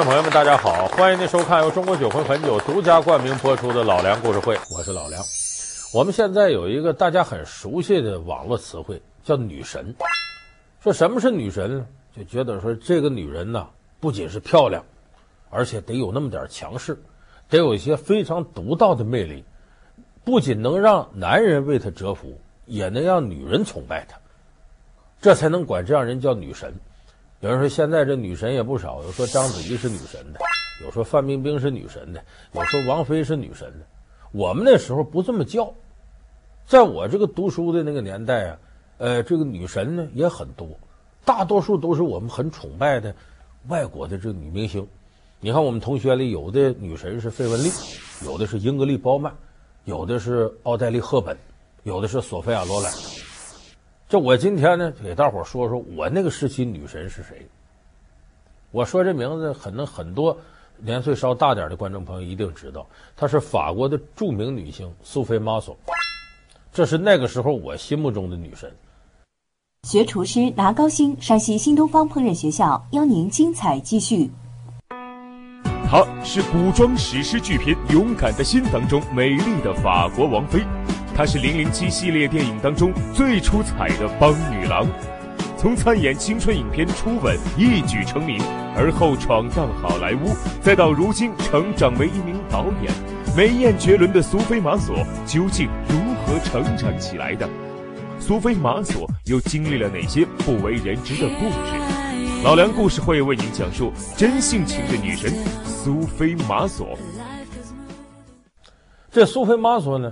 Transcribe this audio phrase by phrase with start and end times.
[0.00, 0.86] 众朋友们，大家好！
[0.86, 5.22] 欢迎您收看由中国酒魂汾酒独家冠名播出的《老梁故事会》，我是老梁。
[5.92, 9.94] 我们现在有一个大家很熟悉的网络词汇，叫“女神”。
[10.82, 11.86] 说什么是女神呢？
[12.16, 13.68] 就觉得说这个女人呢，
[14.00, 14.82] 不仅是漂亮，
[15.50, 16.98] 而且得有那么点强势，
[17.50, 19.44] 得有一些非常独到的魅力，
[20.24, 24.16] 不仅能让男人为她折服，也能让女人崇拜她，
[25.20, 26.72] 这才能管这样人叫女神。
[27.40, 30.40] 有人说现在这女神也不少，有说章子怡是女神的，
[30.84, 33.86] 有说范冰冰是女神的，有说王菲是女神的。
[34.30, 35.72] 我们那时候不这么叫，
[36.66, 38.58] 在我这个读书的那个年代啊，
[38.98, 40.68] 呃，这个女神呢也很多，
[41.24, 43.14] 大多数都是我们很崇拜的
[43.68, 44.86] 外国的这个女明星。
[45.40, 47.70] 你看我们同学里有的女神是费雯丽，
[48.26, 49.34] 有的是英格丽褒曼，
[49.86, 51.34] 有的是奥黛丽赫本，
[51.84, 52.92] 有的是索菲亚罗兰。
[54.10, 57.46] 这我今天呢，给大伙说说我那个时期女神是谁。
[58.72, 60.36] 我说这名字，可能很多
[60.78, 62.84] 年岁稍大点的观众朋友一定知道，
[63.16, 65.76] 她是法国的著名女星苏菲玛索。
[66.72, 68.68] 这是那个时候我心目中的女神。
[69.84, 74.28] 学厨师拿高薪，山西新东方烹饪学校邀您精彩继续。
[75.88, 80.66] 她是古装史诗巨片《勇敢的心》当中美丽的法国王妃。
[81.20, 84.86] 她是《零零七》系列电影当中最出彩的邦女郎，
[85.54, 88.40] 从参演青春影片《初吻》一举成名，
[88.74, 92.90] 而后闯荡好莱坞，再到如今成长为一名导演，
[93.36, 94.96] 美艳绝伦的苏菲玛索
[95.26, 97.46] 究竟如何成长起来的？
[98.18, 102.42] 苏菲玛索又经历了哪些不为人知的故事？
[102.42, 105.30] 老梁故事会为您讲述真性情的女神
[105.66, 106.98] 苏菲玛索。
[109.10, 110.10] 这苏菲玛索呢？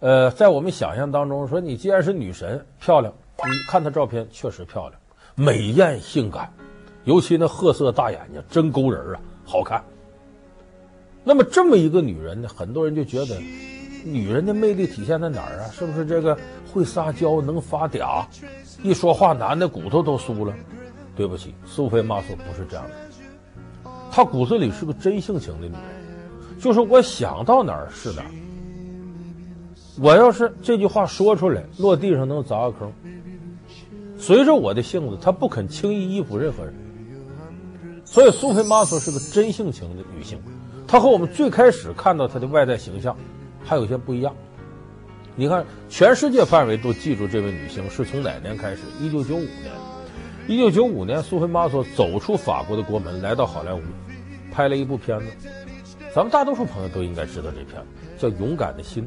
[0.00, 5.00] 呃，在我们想象当中，说你既然是女神，漂亮，你看她照片确实漂亮，
[5.34, 6.52] 美艳性感，
[7.02, 9.82] 尤其那褐色大眼睛真勾人啊，好看。
[11.24, 13.40] 那么这么一个女人呢，很多人就觉得，
[14.04, 15.66] 女人的魅力体现在哪儿啊？
[15.72, 16.38] 是不是这个
[16.72, 18.24] 会撒娇，能发嗲，
[18.84, 20.54] 一说话男的骨头都酥了？
[21.16, 28.30] 对不起，苏菲玛索不是这样的，她骨子里是个真性情的女人，就是我想到哪儿是哪儿。
[30.00, 32.92] 我要是这句话说出来，落地上能砸个坑。
[34.16, 36.74] 随着我的性子，她不肯轻易依附任何人。
[38.04, 40.38] 所以苏菲玛索是个真性情的女性，
[40.86, 43.16] 她和我们最开始看到她的外在形象
[43.64, 44.34] 还有些不一样。
[45.36, 48.82] 你看，全世界范围都记住这位女星是从哪年开始？
[49.00, 49.72] 一九九五年。
[50.48, 53.80] 一九九五年，苏菲玛索走出法国的国门，来到好莱坞，
[54.50, 55.26] 拍了一部片子。
[56.14, 57.86] 咱们大多数朋友都应该知道这片子，
[58.16, 59.02] 叫《勇敢的心》。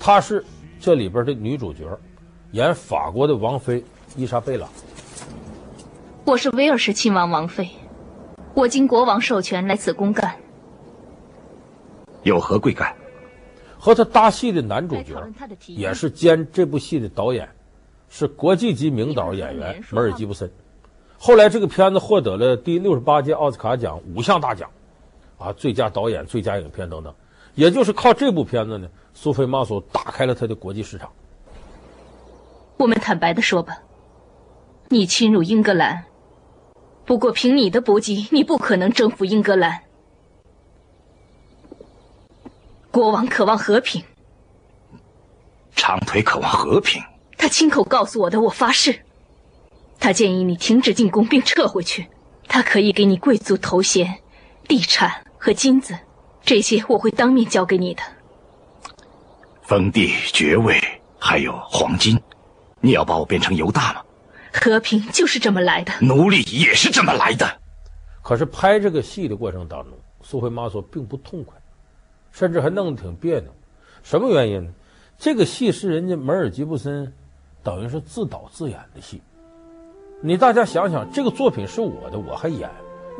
[0.00, 0.42] 她是
[0.80, 1.86] 这里边的女主角，
[2.52, 3.84] 演法国的王妃
[4.16, 4.66] 伊莎贝拉。
[6.24, 7.68] 我是威尔士亲王王妃，
[8.54, 10.34] 我经国王授权来此公干。
[12.22, 12.96] 有何贵干？
[13.78, 15.22] 和她搭戏的男主角
[15.66, 17.46] 也是兼这部戏的导演，
[18.08, 20.50] 是国际级名导演员梅尔吉布森。
[21.18, 24.70] 后来这个片子获得了第六十八届奥斯卡奖五项大奖，
[25.36, 27.14] 啊，最佳导演、最佳影片等等。
[27.60, 31.12] 也就是靠这部片子呢，苏菲玛索打开了他的国际市场。
[32.78, 33.76] 我们坦白的说吧，
[34.88, 36.06] 你侵入英格兰，
[37.04, 39.82] 不过凭你的搏击，你不可能征服英格兰。
[42.90, 44.02] 国王渴望和平，
[45.76, 47.02] 长腿渴望和平。
[47.36, 49.00] 他亲口告诉我的，我发誓。
[49.98, 52.08] 他建议你停止进攻并撤回去，
[52.48, 54.20] 他可以给你贵族头衔、
[54.66, 55.98] 地产和金子。
[56.50, 58.02] 这些我会当面交给你的。
[59.62, 60.76] 封地、爵位，
[61.16, 62.20] 还有黄金，
[62.80, 64.02] 你要把我变成犹大吗？
[64.52, 67.46] 和平就是这么来的，奴隶也是这么来的。
[68.20, 69.92] 可是拍这个戏的过程当中，
[70.22, 71.56] 苏菲玛索并不痛快，
[72.32, 73.54] 甚至还弄得挺别扭。
[74.02, 74.72] 什么原因呢？
[75.18, 77.12] 这个戏是人家梅尔吉布森，
[77.62, 79.22] 等于是自导自演的戏。
[80.20, 82.68] 你大家想想，这个作品是我的，我还演，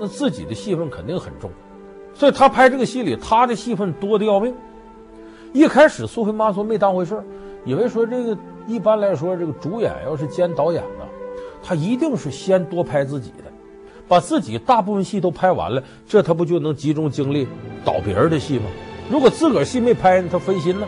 [0.01, 1.49] 那自己的戏份肯定很重。
[2.15, 4.55] 所以他拍这个戏里，他的戏份多的要命。
[5.53, 7.25] 一开始苏菲玛索没当回事儿，
[7.65, 8.37] 以为说这个
[8.67, 11.05] 一般来说这个主演要是兼导演呢，
[11.63, 13.45] 他一定是先多拍自己的，
[14.07, 17.49] 把自己大部分戏都拍完了，这他不就能集中精力
[17.85, 18.65] 导别人的戏吗？
[19.11, 20.87] 如果自个儿戏没拍，他分心呢。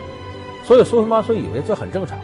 [0.63, 2.17] 所以苏菲玛索以为这很正常。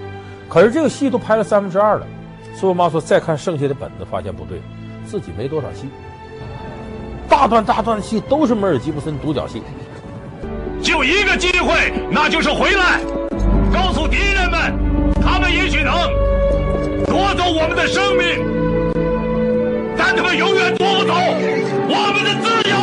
[0.47, 2.07] 可是这个戏都拍了三分之二了，
[2.55, 4.61] 苏菲玛索再看剩下的本子，发现不对，
[5.05, 5.89] 自己没多少戏。
[7.29, 9.61] 大段大段的戏都是梅尔吉布森独角戏，
[10.81, 12.99] 就一个机会，那就是回来，
[13.71, 14.59] 告诉敌人们，
[15.21, 15.93] 他们也许能
[17.05, 18.43] 夺走我们的生命，
[19.95, 21.13] 但他们永远夺不走
[21.87, 22.75] 我们的自由！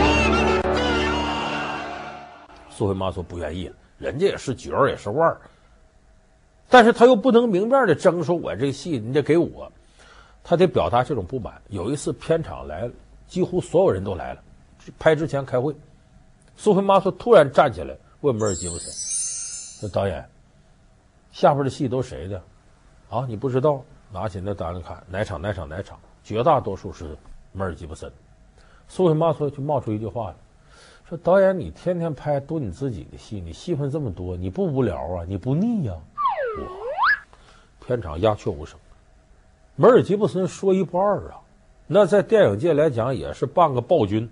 [0.00, 1.12] 我们的自由！
[2.70, 5.38] 苏菲妈说不愿意了，人家也是角儿，也是腕儿，
[6.68, 9.70] 但是他又不能明面的争说，我这戏你得给我，
[10.42, 11.60] 他得表达这种不满。
[11.68, 12.92] 有一次片场来了，
[13.26, 14.40] 几乎所有人都来了，
[14.98, 15.74] 拍之前开会，
[16.56, 18.90] 苏菲玛索突然站起来问梅尔吉布森
[19.80, 20.26] ：“说导演，
[21.30, 22.42] 下边的戏都谁的？
[23.08, 23.82] 啊，你不知道？
[24.12, 27.16] 拿起那单子看，哪场哪场哪场，绝大多数是
[27.52, 28.10] 梅尔吉布森。”
[28.86, 30.36] 苏菲玛索就冒出一句话来。
[31.08, 35.24] 说导演，你天天拍都你自己的戏，你戏份这么多，你不无聊啊？
[35.26, 35.94] 你不腻呀、
[36.62, 36.68] 哇！
[37.86, 38.78] 片场鸦雀无声。
[39.76, 41.40] 梅尔吉布森说一不二啊，
[41.86, 44.30] 那在电影界来讲也是半个暴君，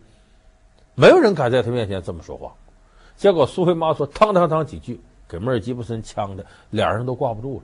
[0.95, 2.55] 没有人敢在他面前这么说话。
[3.17, 7.63] 结果苏菲玛索汤汤汤几句，给梅尔吉布森呛的脸上都挂不住了。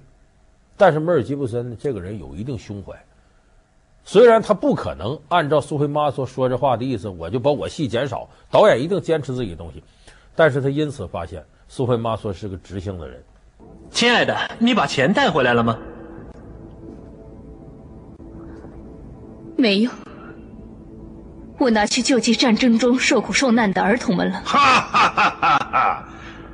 [0.76, 2.92] 但是梅尔吉布森这个人有一定胸怀。
[4.04, 8.28] 虽然他不可能按照苏菲玛索说这话的意思，我就把我戏减少。
[8.50, 9.82] 导演一定坚持自己的东西，
[10.34, 13.22] 但是他因此发现苏菲玛索是个直性的人。
[13.90, 15.78] 亲爱的，你把钱带回来了吗？
[19.56, 19.90] 没有，
[21.58, 24.40] 我拿去救济战争中受苦受难的儿童们了。
[24.44, 26.08] 哈哈哈哈哈！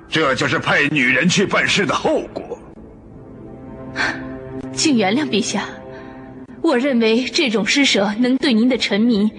[0.08, 2.58] 这就是派女人去办事的后果。
[4.72, 5.64] 请原谅陛下。
[6.62, 9.30] 我认为这种施舍能对您的臣民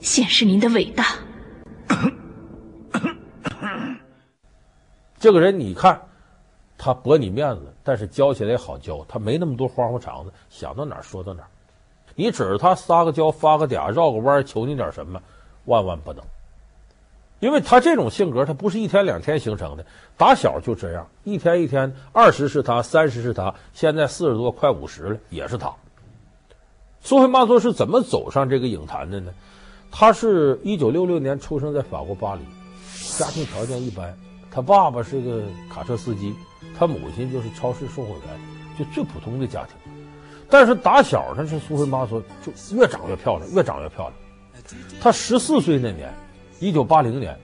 [0.00, 1.04] 显示您的伟大。
[5.20, 6.00] 这个人，你看，
[6.78, 11.48] 他驳你面子，但是交起来也好交，他没那么多花花肠子，想到哪儿说到哪儿。
[12.14, 15.20] 你指着他撒个娇、发个嗲、绕个弯求你点什么，
[15.64, 16.22] 万万不能。
[17.40, 19.86] 因为他这种性格，他不是一天两天形成的，
[20.16, 25.72] 打小就这样，一天一天，二十是他，三十是他，现在四十多，快五十了，也是他。
[27.00, 29.32] 苏菲玛索是怎么走上这个影坛的呢？
[29.90, 32.40] 他是一九六六年出生在法国巴黎，
[33.16, 34.16] 家庭条件一般。
[34.50, 35.42] 他爸爸是个
[35.72, 36.34] 卡车司机，
[36.78, 38.38] 他母亲就是超市售货员，
[38.78, 39.74] 就最普通的家庭。
[40.48, 44.12] 但是打小呢，是苏菲玛索就越长越漂亮，越长越漂亮。
[45.00, 46.12] 他十四岁那年，
[46.60, 47.38] 一九八零年，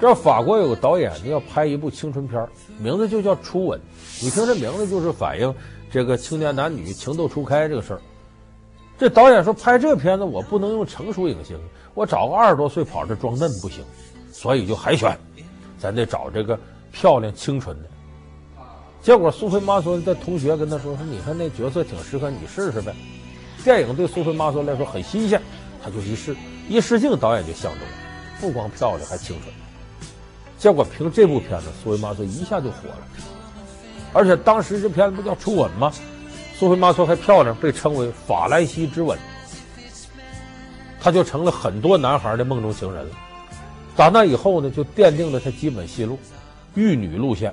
[0.00, 2.46] 这法国有个导演呢要拍一部青春片，
[2.78, 3.78] 名字就叫《初吻》。
[4.22, 5.54] 你听这名字就是反映
[5.90, 8.00] 这个青年男女情窦初开这个事儿。
[8.98, 11.58] 这导演说拍这片子，我不能用成熟影星，
[11.94, 13.84] 我找个二十多岁跑这装嫩不行，
[14.30, 15.18] 所以就海选，
[15.78, 16.58] 咱得找这个
[16.92, 17.88] 漂亮清纯的。
[19.02, 22.94] 结果苏菲玛索的同学跟他说说，你看那角色挺适合你试试呗。
[23.64, 25.42] 电影对苏菲玛索来说很新鲜，
[25.82, 26.36] 他就一试，
[26.68, 27.94] 一试镜导演就相中了，
[28.40, 29.52] 不光漂亮还清纯。
[30.56, 33.06] 结果凭这部片子，苏菲玛索一下就火了，
[34.12, 35.92] 而且当时这片子不叫《初吻》吗？
[36.54, 39.18] 苏菲玛索还漂亮，被称为“法兰西之吻”，
[41.02, 43.16] 她就成了很多男孩的梦中情人了。
[43.96, 46.16] 打那以后呢，就奠定了她基本戏路，
[46.74, 47.52] 玉女路线。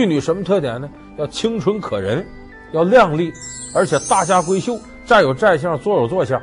[0.00, 0.88] 玉女什么特点呢？
[1.18, 2.26] 要清纯可人，
[2.72, 3.30] 要靓丽，
[3.74, 6.40] 而且大家闺秀，站有站相，坐有坐相。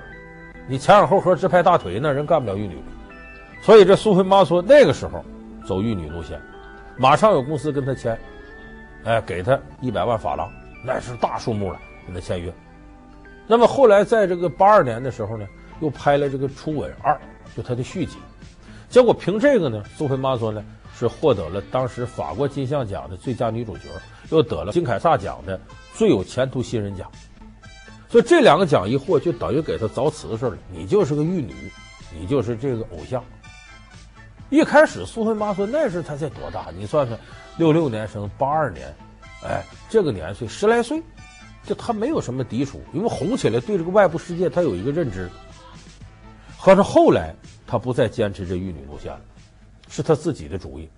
[0.67, 2.77] 你前仰后合直拍大腿，那人干不了玉女。
[3.63, 5.25] 所以这苏菲妈说那个时候
[5.65, 6.39] 走玉女路线，
[6.97, 8.15] 马上有公司跟她签，
[9.05, 10.47] 哎，给她一百万法郎，
[10.85, 12.53] 那是大数目了，跟她签约。
[13.47, 15.47] 那么后来在这个八二年的时候呢，
[15.79, 17.11] 又拍了这个《初吻二》，
[17.57, 18.17] 就她的续集。
[18.87, 20.63] 结果凭这个呢，苏菲妈说呢。
[20.97, 23.83] 是获得了当时法国金像奖的最佳女主角，
[24.31, 25.59] 又得了金凯撒奖的
[25.93, 27.11] 最有前途新人奖。
[28.09, 31.53] 所以这两个奖一获，就等于给他凿瓷似的，你就是个玉女，
[32.17, 33.23] 你就是这个偶像。
[34.49, 36.67] 一开始苏菲玛索那时他才多大？
[36.75, 37.19] 你算算，
[37.57, 38.95] 六六年生，八二年，
[39.43, 41.03] 哎，这个年岁十来岁，
[41.65, 45.29] 就他没有什么抵触，因为红起来对这个外部世界他有一个认知。
[46.61, 47.35] 可是后来
[47.67, 49.21] 他不再坚持这玉女路线了。
[49.87, 50.89] 是他自己的主意，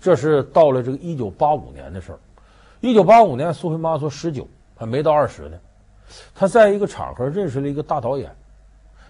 [0.00, 2.18] 这是到了这个一九八五年的事儿。
[2.80, 5.58] 一九八五年，苏菲玛索十九，还没到二十呢。
[6.34, 8.34] 他在一个场合认识了一个大导演，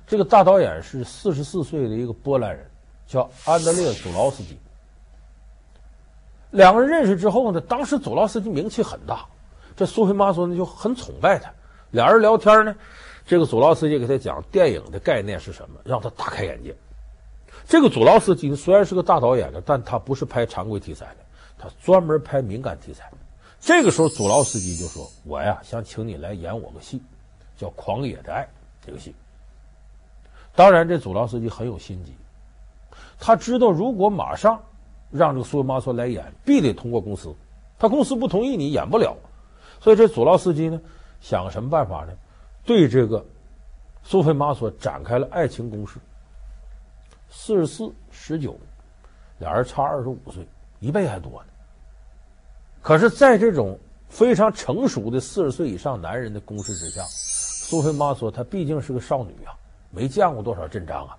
[0.07, 2.65] 这个大导演是四十四岁的一个波兰人，
[3.07, 4.57] 叫安德烈·祖劳斯基。
[6.53, 9.27] 两个人认识之后呢，当时祖劳斯基名气很大，
[9.75, 11.53] 这苏菲玛索呢就很崇拜他。
[11.91, 12.75] 俩人聊天呢，
[13.27, 16.75] 这个祖劳斯基给他讲电影的概念是什么，让他大开眼界。
[17.67, 21.17] 这个祖劳斯基虽然是个大导演的，但他不是拍常规题材的，
[21.59, 23.11] 他专门拍敏感题材。
[23.59, 27.01] 这个时候，祖劳斯基就说：“我呀，想请你来演我个戏，
[27.57, 28.43] 叫《狂野的爱》
[28.85, 29.15] 这个戏。”
[30.55, 32.15] 当然，这祖劳斯基很有心机，
[33.19, 34.61] 他知道如果马上
[35.11, 37.35] 让这个苏菲玛索来演，必得通过公司，
[37.79, 39.17] 他公司不同意，你演不了。
[39.81, 40.79] 所以，这祖劳斯基呢，
[41.23, 42.13] 想什么办法呢？
[42.67, 43.25] 对这个
[44.03, 45.99] 苏菲玛索展开了爱情攻势。
[47.37, 48.57] 四十四、十九，
[49.39, 50.47] 俩人差二十五岁，
[50.79, 51.49] 一倍还多呢。
[52.81, 59.53] 可是，在这种非常成熟的四十岁以上男人的攻势之下，苏菲玛索她毕竟是个少女啊，
[59.91, 61.19] 没见过多少阵仗啊。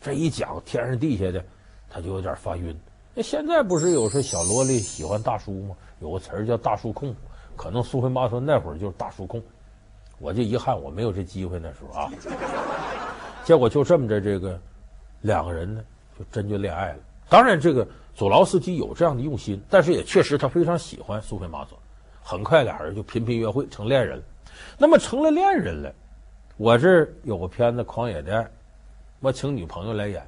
[0.00, 1.44] 这一讲天上地下的，
[1.90, 2.74] 她就有点发晕。
[3.12, 5.76] 那现在不是有说小萝莉喜欢大叔吗？
[6.00, 7.14] 有个词儿叫“大叔控”，
[7.56, 9.42] 可能苏菲玛索那会儿就是大叔控。
[10.18, 12.10] 我就遗憾我没有这机会那时候啊。
[13.44, 14.58] 结果就这么着，这个。
[15.22, 15.82] 两个人呢，
[16.18, 16.98] 就真就恋爱了。
[17.28, 21.78] 当然，这个佐劳斯基有这样的用心，但是也确实他非常喜欢苏菲玛索。
[22.22, 24.24] 很快，俩人就频频约会，成恋人了。
[24.78, 25.92] 那么成了恋人了，
[26.56, 28.42] 我这有个片子《狂野的爱》，
[29.20, 30.26] 我请女朋友来演，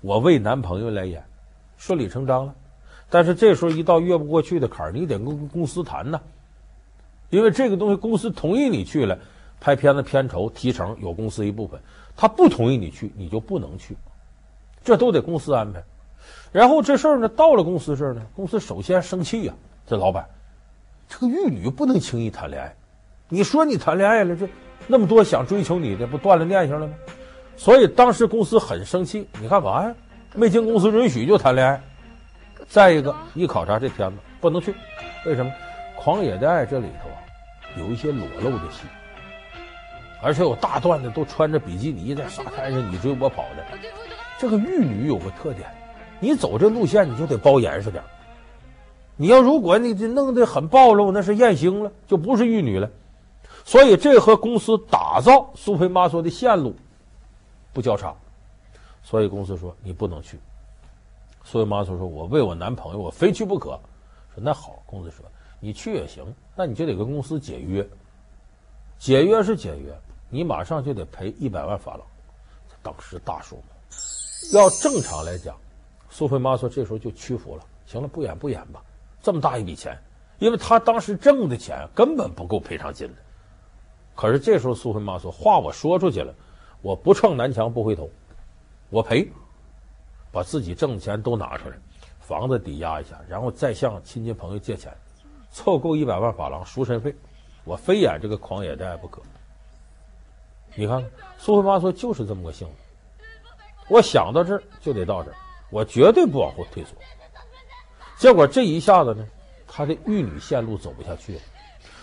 [0.00, 1.22] 我为男朋友来演，
[1.76, 2.54] 顺理成章了。
[3.10, 6.20] 但是这时候一到越不过去的坎儿，你得跟公司谈呐，
[7.30, 9.18] 因为这个东西公司同意你去了，
[9.60, 11.80] 拍片子片酬提成有公司一部分，
[12.16, 13.96] 他不同意你去，你就不能去。
[14.88, 15.84] 这都得公司安排，
[16.50, 19.52] 然后这事儿呢，到了公司这儿呢，公司首先生气呀，
[19.86, 20.26] 这老板，
[21.06, 22.74] 这个玉女不能轻易谈恋爱，
[23.28, 24.48] 你说你谈恋爱了，这
[24.86, 26.94] 那么多想追求你的，不断了念想了吗？
[27.54, 29.94] 所以当时公司很生气，你干嘛呀？
[30.34, 31.78] 没经公司允许就谈恋爱。
[32.66, 34.74] 再一个，一考察这片子不能去，
[35.26, 35.52] 为什么？
[36.02, 37.20] 《狂野的爱》这里头啊，
[37.76, 38.86] 有一些裸露的戏，
[40.22, 43.66] 而且有大段的都穿着比基尼在沙滩上你追我跑的。
[44.38, 45.68] 这个玉女有个特点，
[46.20, 48.02] 你走这路线你就得包严实点。
[49.16, 52.88] 你要如果你这弄得很暴露，那是艳星了，就不是玉女了。
[53.64, 56.74] 所以这和公司打造苏菲玛索的线路
[57.72, 58.14] 不交叉，
[59.02, 60.38] 所以公司说你不能去。
[61.42, 63.70] 苏菲玛索说：“我为我男朋友，我非去不可。”
[64.32, 65.26] 说那好，公司说
[65.58, 67.86] 你去也行，那你就得跟公司解约。
[68.98, 69.92] 解约是解约，
[70.30, 72.02] 你马上就得赔一百万法郎，
[72.82, 73.62] 当时大数目。
[74.52, 75.56] 要正常来讲，
[76.10, 77.62] 苏菲玛索这时候就屈服了。
[77.86, 78.82] 行了，不演不演吧，
[79.22, 79.98] 这么大一笔钱，
[80.38, 83.14] 因为他当时挣的钱根本不够赔偿金的。
[84.14, 86.34] 可是这时候苏菲玛索话我说出去了，
[86.82, 88.10] 我不撞南墙不回头，
[88.90, 89.30] 我赔，
[90.30, 91.76] 把自己挣的钱都拿出来，
[92.20, 94.92] 房子抵押一下，然后再向亲戚朋友借钱，
[95.50, 97.14] 凑够一百万法郎赎身费，
[97.64, 99.22] 我非演这个狂野的爱不可。
[100.74, 101.02] 你看，
[101.38, 102.74] 苏菲玛索就是这么个性子。
[103.88, 105.36] 我想到这儿就得到这儿，
[105.70, 106.92] 我绝对不往后退缩。
[108.16, 109.26] 结果这一下子呢，
[109.66, 111.40] 他的玉女线路走不下去了，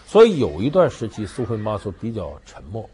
[0.08, 2.90] 所以有一段时期苏菲玛索比较沉默。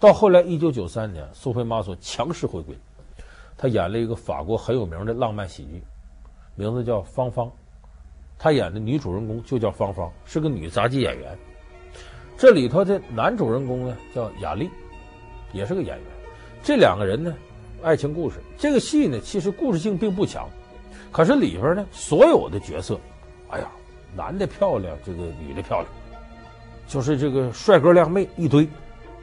[0.00, 2.74] 到后来，一九九三年，苏菲玛索强势回归，
[3.56, 5.82] 他演了一个法国很有名的浪漫喜剧，
[6.54, 7.46] 名字叫《芳芳》，
[8.38, 11.38] 他演的女主人公就叫芳芳，是个女杂技演员。
[12.36, 14.70] 这里头的男主人公呢叫雅丽，
[15.52, 16.06] 也是个演员。
[16.62, 17.34] 这两个人呢。
[17.82, 20.48] 爱情故事这个戏呢，其实故事性并不强，
[21.12, 22.98] 可是里边呢，所有的角色，
[23.50, 23.70] 哎呀，
[24.16, 25.86] 男的漂亮，这个女的漂亮，
[26.88, 28.68] 就是这个帅哥靓妹一堆。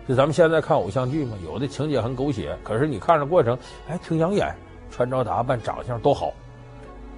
[0.07, 3.57] 就咱们现在看偶像剧嘛，有的情节很狗血，可是你看着过程，
[3.89, 4.55] 哎，挺养眼，
[4.89, 6.31] 穿着打扮、长相都好，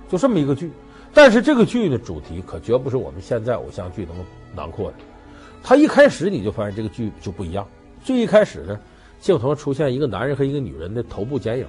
[0.09, 0.71] 就这么一个剧。
[1.13, 4.15] 但是这个剧的主题可绝不是我们现在偶像剧能
[4.55, 4.97] 囊括的。
[5.61, 7.67] 他一开始你就发现这个剧就不一样，
[8.03, 8.79] 最一开始呢。
[9.19, 11.67] 镜头出现一个男人和一个女人的头部剪影，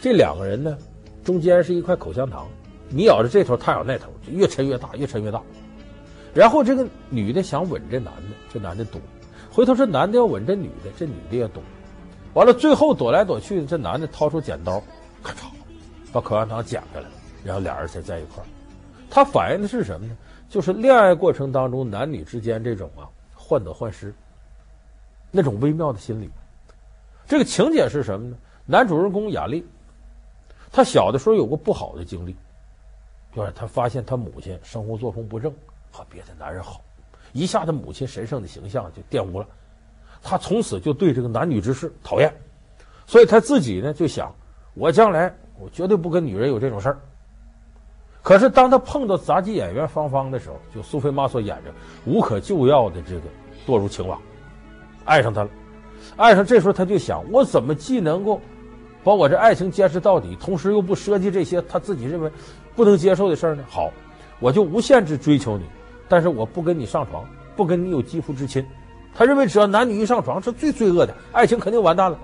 [0.00, 0.76] 这两个人呢，
[1.24, 2.46] 中间是一块口香糖，
[2.88, 5.40] 你咬着这头，他咬那头，就越抻越大，越抻越大。
[6.34, 9.00] 然后这个女的想吻这男的，这男的躲；
[9.50, 11.62] 回头这男的要吻这女的，这女的也躲。
[12.34, 14.80] 完了，最后躲来躲去，这男的掏出剪刀，
[15.22, 15.46] 咔嚓，
[16.12, 17.08] 把口香糖剪开了，
[17.44, 18.46] 然后俩人才在一块儿。
[19.08, 20.16] 他反映的是什么呢？
[20.48, 24.14] 就是恋爱过程当中男女之间这种啊患得患失，
[25.30, 26.30] 那种微妙的心理。
[27.26, 28.36] 这个情节是什么呢？
[28.66, 29.66] 男主人公雅丽，
[30.70, 32.36] 他小的时候有过不好的经历，
[33.34, 35.52] 就是他发现他母亲生活作风不正，
[35.90, 36.80] 和别的男人好，
[37.32, 39.46] 一下子母亲神圣的形象就玷污了，
[40.22, 42.32] 他从此就对这个男女之事讨厌，
[43.06, 44.32] 所以他自己呢就想，
[44.74, 46.98] 我将来我绝对不跟女人有这种事儿。
[48.22, 51.72] 可是当他碰到杂技演员芳芳的时候，就苏菲玛索演着
[52.04, 53.22] 无可救药的这个
[53.66, 54.20] 堕入情网。
[55.04, 55.50] 爱上他了。
[56.16, 58.40] 爱上这时候他就想，我怎么既能够
[59.02, 62.30] 把我这爱情坚持到底，同时又不涉及这些他自己认为
[62.74, 63.64] 不能接受的事儿呢？
[63.68, 63.90] 好，
[64.38, 65.64] 我就无限制追求你，
[66.08, 67.24] 但是我不跟你上床，
[67.56, 68.64] 不跟你有肌肤之亲。
[69.14, 72.18] 他认为只要男女一上床是最罪恶的，爱情肯定完蛋了。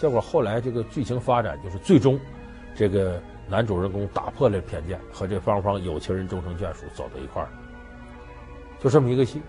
[0.00, 2.18] 结果后来这个剧情发展就是最终，
[2.76, 7.48] 这个男主人公打破了偏见，和这芳芳有情人终成眷属，走到一块儿。
[8.80, 9.40] 就这么一个戏，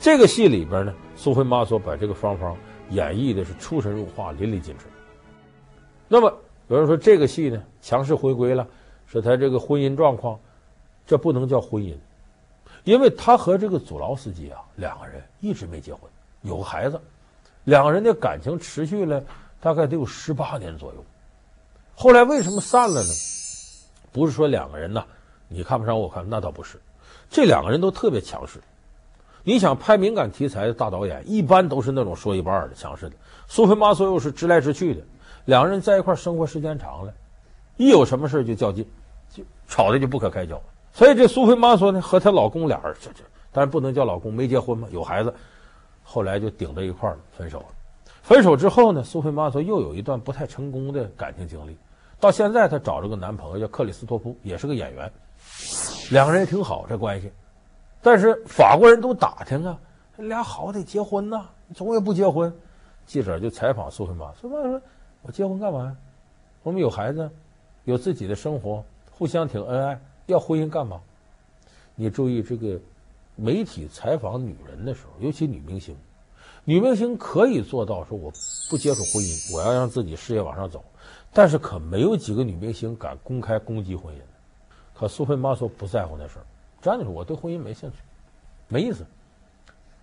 [0.00, 2.56] 这个戏里边呢，苏菲玛索把这个芳芳
[2.90, 4.84] 演绎的是出神入化、淋漓尽致。
[6.08, 6.32] 那么
[6.68, 8.66] 有人说这个戏呢，强势回归了，
[9.06, 10.38] 说他这个婚姻状况，
[11.06, 11.94] 这不能叫婚姻。
[12.84, 16.02] 因为他和这个祖劳斯基啊，两个人一直没结婚，
[16.42, 17.00] 有个孩子，
[17.64, 19.24] 两个人的感情持续了
[19.60, 21.04] 大概得有十八年左右。
[21.94, 23.08] 后来为什么散了呢？
[24.12, 25.04] 不是说两个人呐，
[25.48, 26.78] 你看不上我看，那倒不是，
[27.30, 28.60] 这两个人都特别强势。
[29.44, 33.16] 你想拍敏感题材的大导演，一般都是那种说一不二的强势的。
[33.46, 35.02] 苏菲玛索又是直来直去的，
[35.44, 37.12] 两个人在一块生活时间长了，
[37.76, 38.86] 一有什么事就较劲，
[39.30, 40.60] 就吵得就不可开交。
[40.92, 43.22] 所以这苏菲玛索呢，和她老公俩人，这这
[43.52, 45.34] 当然不能叫老公，没结婚嘛，有孩子，
[46.02, 47.66] 后来就顶到一块了，分手了。
[48.22, 51.76] 分手之后呢，苏菲玛索又有一段不太成功的感情经历。
[52.18, 55.12] 到现在，她找着个男朋友叫克里斯托夫，也是个演员，
[56.10, 57.30] 两个人也挺好这关系。
[58.04, 59.80] 但是法国人都打听啊，
[60.18, 62.54] 俩好得结婚呐，总也不结婚。
[63.06, 64.82] 记者就采访苏菲玛，苏菲玛说
[65.24, 65.96] ：“我结婚干嘛呀？
[66.62, 67.30] 我们有孩子，
[67.84, 71.00] 有自己的生活，互相挺恩爱。”要婚姻干嘛？
[71.94, 72.78] 你注意这个
[73.36, 75.96] 媒体采访女人的时候，尤其女明星，
[76.64, 78.30] 女明星可以做到说我
[78.68, 80.84] 不接触婚姻，我要让自己事业往上走，
[81.32, 84.18] 但是可没有几个女明星敢公开攻击婚姻。
[84.92, 86.44] 可苏菲玛说不在乎那事儿，
[86.84, 87.96] 真的是我对婚姻没兴趣，
[88.68, 89.06] 没意思。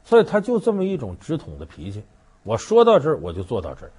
[0.04, 2.04] 所以他就这么一种直筒的脾气，
[2.41, 3.91] 我说到这儿我就做到这儿。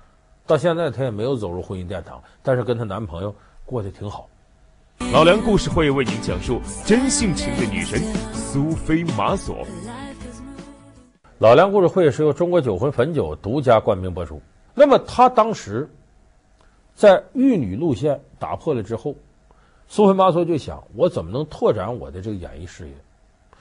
[0.49, 3.33] 到现在她也没有走入婚姻殿堂，但是跟她男朋友
[3.65, 4.29] 过得挺好。
[5.13, 8.01] 老梁故事会为您讲述真性情的女神
[8.35, 9.65] 苏菲玛索。
[11.39, 14.43] 老梁故事会是由中国酒魂汾酒独家冠名播出。
[14.75, 15.89] 那么她当时
[16.97, 19.15] 在玉女路线打破了之后，
[19.95, 22.95] 苏菲玛索就想：我怎么能拓展我的这个演艺事业？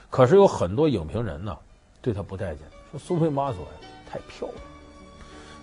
[0.10, 1.58] 可是有很多影评人呢
[2.02, 3.72] 对他不待见，说苏菲玛索呀
[4.10, 4.58] 太漂亮，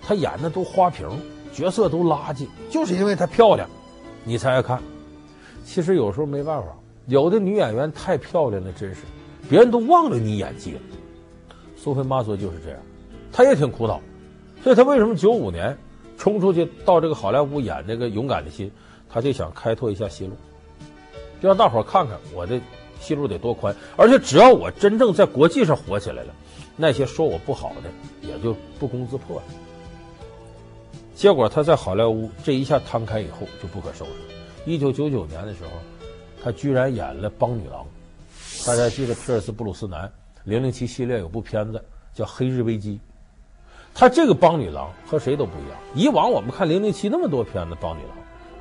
[0.03, 1.09] 她演的都花瓶，
[1.55, 3.67] 角色都垃圾，就是因为她漂亮，
[4.25, 4.79] 你才爱看。
[5.65, 6.69] 其实有时候没办法，
[7.07, 9.05] 有的女演员太漂亮了，真是，
[9.49, 10.81] 别人都忘了你演技了。
[11.79, 12.79] 苏菲玛索就是这样，
[13.33, 13.99] 她也挺苦恼，
[14.63, 15.75] 所以她为什么九五年
[16.19, 18.69] 冲出去到这个好莱坞演那个《勇敢的心》，
[19.09, 20.37] 她就想开拓一下新路，
[21.41, 22.61] 就让大伙看看我的
[23.01, 26.35] 戏路得多宽，而且只要我真正在国际上火起来了，
[26.77, 29.43] 那些说我不好的也就不攻自破了。
[31.15, 34.13] 结果他在好莱坞这一下摊开以后就不可收拾。
[34.67, 35.71] 一九九九年的时候，
[36.43, 37.87] 他居然演了邦女郎。
[38.67, 40.07] 大家记得皮尔斯布鲁斯南
[40.45, 41.83] 《零零七》系列有部片子
[42.15, 42.95] 叫《黑日危机》，
[43.95, 45.79] 他这个邦女郎和谁都不一样。
[45.95, 48.17] 以往我们看《零零七》那么多片子，邦女郎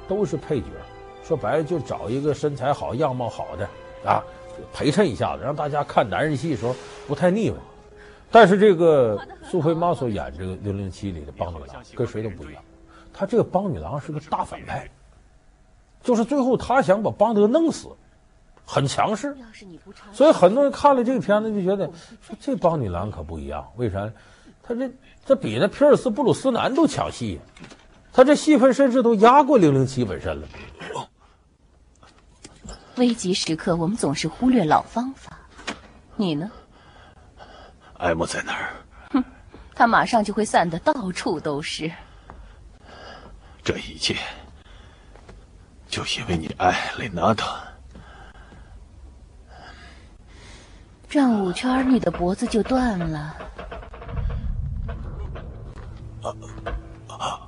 [0.07, 0.67] 都是配角，
[1.27, 4.23] 说白了就找一个身材好、样貌好的啊，
[4.73, 6.73] 陪衬一下子，让大家看男人戏的时候
[7.05, 7.57] 不太腻歪。
[8.31, 12.63] 但是这个苏菲玛索演这个《零零七》里的邦女郎跟谁都不一样，
[13.13, 14.89] 他这个邦女郎是个大反派。
[16.01, 17.89] 就是最后他想把邦德弄死，
[18.65, 19.35] 很强势，
[20.13, 21.85] 所以很多人看了这个片子就觉得
[22.21, 24.09] 说这邦女郎可不一样，为啥？
[24.63, 24.89] 他这
[25.25, 27.41] 这比那皮尔斯布鲁斯南都抢戏，
[28.13, 30.47] 他这戏份甚至都压过零零七本身了。
[32.97, 35.31] 危急时刻我们总是忽略老方法，
[36.15, 36.49] 你呢？
[37.97, 38.73] 艾莫在哪儿？
[39.11, 39.23] 哼，
[39.73, 41.91] 他马上就会散的到处都是。
[43.63, 44.15] 这一切。
[45.87, 47.63] 就因为你爱雷娜塔，
[51.07, 53.35] 转五圈你的脖子就断了。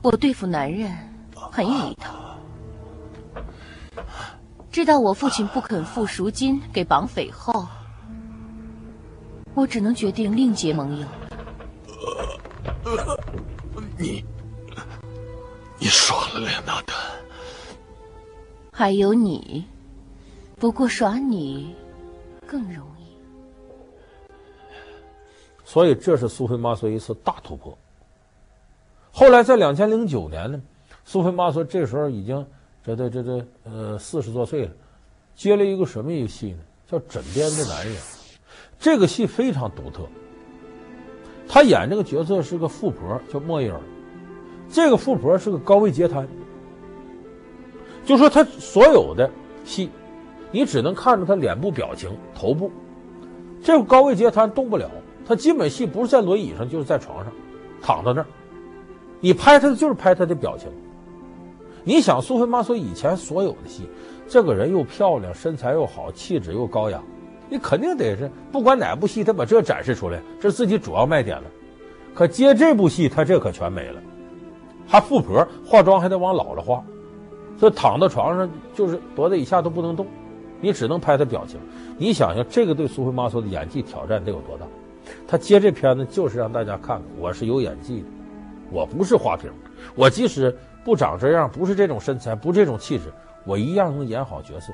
[0.02, 0.90] 我对付男人
[1.36, 2.40] 很有一套，
[4.71, 7.67] 知道我父亲不肯付赎金给绑匪后，
[9.55, 11.08] 我只能决定另结盟友。
[13.97, 14.23] 你，
[15.79, 16.95] 你耍了雷娜丹。
[18.71, 19.65] 还有你，
[20.58, 21.75] 不过耍你
[22.45, 24.32] 更容易。
[25.65, 27.77] 所以这是苏菲玛索一次大突破。
[29.12, 30.62] 后来在两千零九年呢，
[31.03, 32.47] 苏菲玛索这时候已经
[32.95, 34.71] 这这这这呃四十多岁了，
[35.36, 36.60] 接了一个什么一个戏呢？
[36.88, 37.95] 叫《枕边的男人》。
[38.80, 40.04] 这个戏非常独特。
[41.47, 43.80] 他演这个角色是个富婆，叫莫伊尔。
[44.69, 46.28] 这个富婆是个高位截瘫，
[48.06, 49.30] 就说他所有的
[49.65, 49.89] 戏，
[50.52, 52.71] 你只能看着他脸部表情、头部。
[53.63, 54.89] 这个高位截瘫动不了，
[55.28, 57.34] 他基本戏不是在轮椅上，就是在床上
[57.82, 58.28] 躺在那儿。
[59.19, 60.69] 你拍她就是拍他的表情。
[61.84, 63.84] 你想苏菲玛索以前所有的戏，
[64.28, 67.02] 这个人又漂亮，身材又好，气质又高雅，
[67.50, 71.44] 你肯定得是不管哪部戏，他把这展示出来，这是自己主要卖点了。
[72.13, 74.02] 可接这部戏，他这可全没了。
[74.88, 76.84] 还富婆化妆还得往老了化，
[77.58, 80.06] 所以躺在床上就是脖子以下都不能动，
[80.60, 81.60] 你只能拍她表情。
[81.98, 84.65] 你想想，这个对苏菲玛索的演技挑战得有多大？
[85.28, 88.06] 他接这片子就是让大家看看，我是有演技的，
[88.72, 89.50] 我不是花瓶，
[89.96, 93.12] 我即使不长这样，不是这种身材，不是这种气质，
[93.46, 94.74] 我一样能演好角色。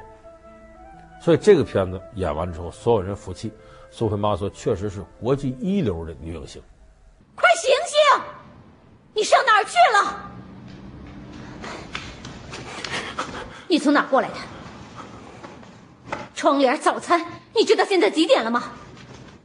[1.19, 3.51] 所以这个片子演完之后，所有人服气，
[3.89, 6.61] 苏菲玛索确实是国际一流的女影星。
[7.35, 8.21] 快醒醒！
[9.13, 10.31] 你上哪儿去了？
[13.67, 14.35] 你从哪过来的？
[16.35, 18.63] 窗帘、早餐，你知道现在几点了吗？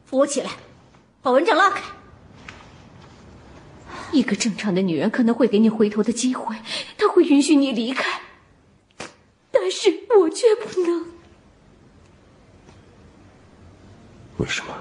[0.05, 0.51] 扶我起来，
[1.21, 1.81] 把蚊帐拉开。
[4.11, 6.55] 一个正常的女人可能会给你回头的机会，
[6.97, 8.21] 她会允许你离开，
[9.51, 11.05] 但是我却不能。
[14.37, 14.73] 为什么？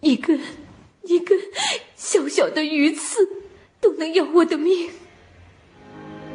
[0.00, 0.38] 一根
[1.02, 1.38] 一根
[1.94, 3.26] 小小的鱼刺
[3.80, 4.90] 都能要我的命。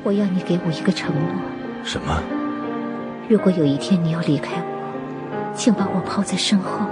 [0.03, 1.41] 我要你给我一个承诺。
[1.83, 2.23] 什么？
[3.27, 6.87] 如果有一天你要离开我，请把我抛在身后。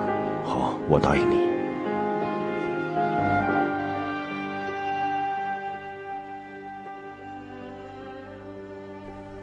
[0.89, 1.35] 我答应你。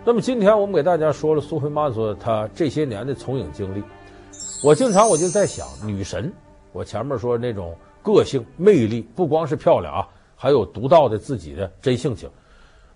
[0.07, 3.83] 那么今天我们给大家说了苏菲玛索她这些年的从影经历。
[4.63, 6.33] 我经常我就在想，女神。
[6.73, 12.29] 我前面说那种个性魅力，不光是漂亮啊，还有独到的自己的真性情。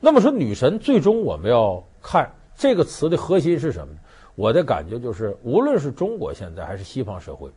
[0.00, 3.94] 那么说女神，最终我们要看这个词的核心是什么？
[4.34, 7.50] 我的感觉就是，无论是中国现在还是西方社会，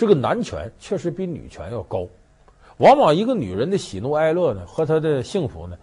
[0.00, 2.08] 这个男权确实比女权要高。
[2.78, 5.76] 往往一个女人的喜怒哀乐呢，和她的幸福呢，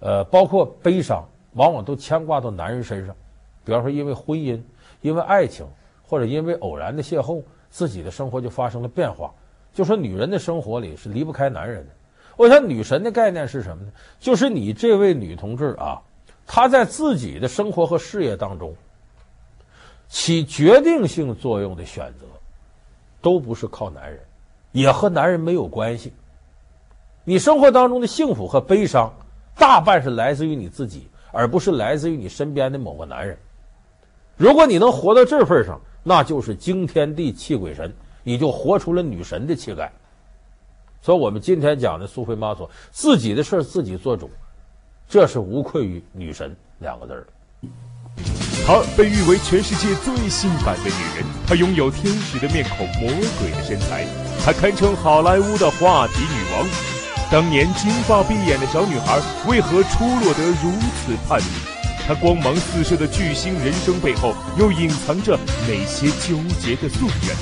[0.00, 3.14] 呃，包括悲伤，往往都牵挂到男人身上。
[3.64, 4.60] 比方说，因为婚姻，
[5.02, 5.64] 因为爱情，
[6.02, 7.40] 或者因为偶然的邂逅。
[7.68, 9.32] 自己的生活就发生了变化，
[9.72, 11.92] 就说女人的生活里是离不开男人的。
[12.36, 13.92] 我想女神的概念是什么呢？
[14.18, 16.02] 就是你这位女同志啊，
[16.44, 18.74] 她在自己的生活和事业当中
[20.08, 22.26] 起决定性作用的选择，
[23.20, 24.20] 都不是靠男人，
[24.72, 26.12] 也和男人没有关系。
[27.24, 29.12] 你生活当中的幸福和悲伤，
[29.56, 33.36] 大半是来自于你自己，而不是来自于你身边的某个男人。
[34.36, 39.92] 如果你能活到这份上，那就是惊天地泣鬼神，你就活出了女神的气概。
[41.02, 44.30] 所以，我们今天讲的苏菲玛索，自己的事自己做主，
[45.08, 47.26] 这是无愧于女神两个字儿。
[48.70, 54.06] 她被誉为全世界最性感的女人，她拥有天使的面孔、魔鬼的身材，
[54.44, 56.68] 她堪称好莱坞的话题女王。
[57.32, 62.06] 当年金发碧眼的小女孩，为何出落得如此叛逆？
[62.06, 67.36] 她光芒四射的巨星人生背后，又隐藏着哪些纠结的夙愿？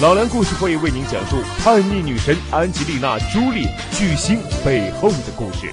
[0.00, 5.72] 老梁故事会为您讲述叛逆女神安吉丽娜·朱莉巨星背后的故事。